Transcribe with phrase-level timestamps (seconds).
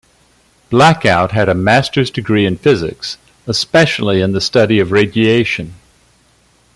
[0.71, 5.75] Blackout had a master's degree in physics, especially in the study of radiation.